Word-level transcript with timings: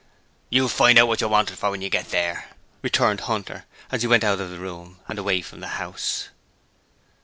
'You'll 0.49 0.67
find 0.67 0.97
out 0.97 1.07
what 1.07 1.21
you're 1.21 1.29
wanted 1.29 1.59
for 1.59 1.69
when 1.69 1.83
you 1.83 1.87
get 1.91 2.09
there,' 2.09 2.49
returned 2.81 3.19
Hunter 3.19 3.65
as 3.91 4.01
he 4.01 4.07
went 4.07 4.23
out 4.23 4.39
of 4.41 4.49
the 4.49 4.57
room 4.57 4.99
and 5.07 5.19
away 5.19 5.43
from 5.43 5.59
the 5.59 5.77
house. 5.77 6.29